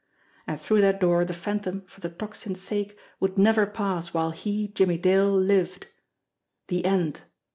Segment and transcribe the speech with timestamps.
[0.47, 4.69] And through that door the Phantom, for the Tocsin's sake, would never pass while he,
[4.69, 5.85] Jimmie Dale, lived!
[6.69, 7.21] The end